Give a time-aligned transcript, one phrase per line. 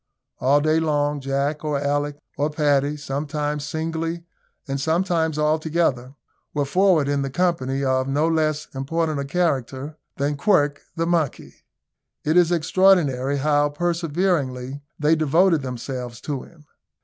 [0.39, 4.23] All day long, Jack, or Alick, or Paddy, sometimes singly
[4.67, 6.15] and sometimes all together,
[6.55, 11.53] were forward in the company of no less important a character than Quirk, the monkey.
[12.23, 16.65] It is extraordinary how perseveringly they devoted themselves to him.